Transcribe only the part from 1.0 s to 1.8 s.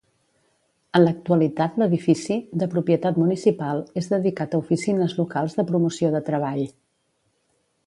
l'actualitat